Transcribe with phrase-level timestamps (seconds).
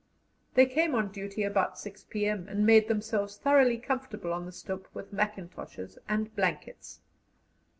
[0.55, 4.87] They came on duty about 6 p.m., and made themselves thoroughly comfortable on the stoep
[4.95, 7.01] with mackintoshes and blankets.